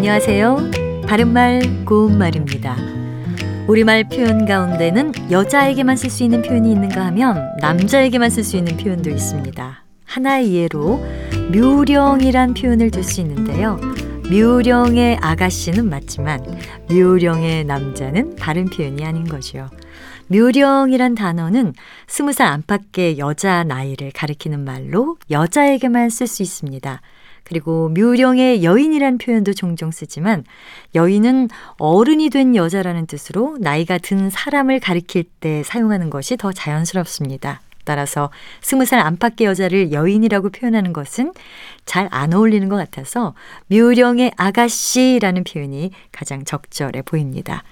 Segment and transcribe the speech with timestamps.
[0.00, 0.70] 안녕하세요.
[1.06, 2.74] 바른말 고운말입니다.
[3.68, 9.10] 우리말 표현 가운데는 여자에게만 쓸 수 있는 표현이 있는가 하면 남자에게만 쓸 수 있는 표현도
[9.10, 9.84] 있습니다.
[10.06, 11.04] 하나의 예로
[11.52, 13.78] 묘령이란 표현을 들 수 있는데요.
[14.30, 16.46] 묘령의 아가씨는 맞지만
[16.88, 19.68] 묘령의 남자는 다른 표현이 아닌 거죠.
[20.28, 21.74] 묘령이란 단어는
[22.06, 27.02] 스무 살 안팎의 여자 나이를 가리키는 말로 여자에게만 쓸 수 있습니다.
[27.44, 30.44] 그리고 묘령의 여인이란 표현도 종종 쓰지만
[30.94, 31.48] 여인은
[31.78, 37.60] 어른이 된 여자라는 뜻으로 나이가 든 사람을 가리킬 때 사용하는 것이 더 자연스럽습니다.
[37.84, 41.32] 따라서 스무 살 안팎의 여자를 여인이라고 표현하는 것은
[41.86, 43.34] 잘 안 어울리는 것 같아서
[43.68, 47.62] 묘령의 아가씨라는 표현이 가장 적절해 보입니다.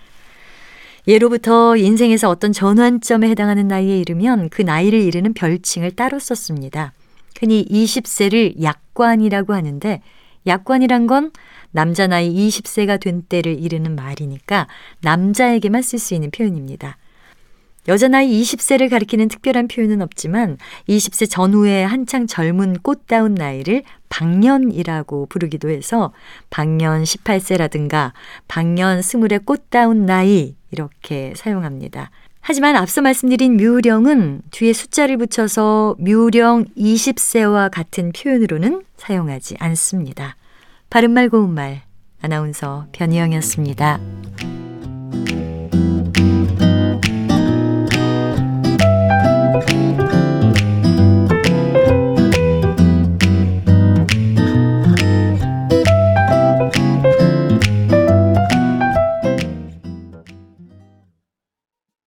[1.07, 6.93] 예로부터 인생에서 어떤 전환점에 해당하는 나이에 이르면 그 나이를 이르는 별칭을 따로 썼습니다.
[7.39, 8.55] 흔히 20세를
[8.99, 10.03] 약관이라고 하는데
[10.47, 11.31] 약관이란 건
[11.71, 14.67] 남자 나이 20세가 된 때를 이르는 말이니까
[15.03, 16.97] 남자에게만 쓸 수 있는 표현입니다.
[17.87, 25.71] 여자 나이 20세를 가리키는 특별한 표현은 없지만 20세 전후에 한창 젊은 꽃다운 나이를 방년이라고 부르기도
[25.71, 26.13] 해서
[26.51, 28.13] 방년 18세라든가
[28.47, 32.11] 방년 20의 꽃다운 나이 이렇게 사용합니다.
[32.41, 40.37] 하지만 앞서 말씀드린 묘령은 뒤에 숫자를 붙여서 묘령 20세와 같은 표현으로는 사용하지 않습니다.
[40.91, 41.83] 바른말 고운말
[42.23, 44.01] 아나운서 변희영이었습니다.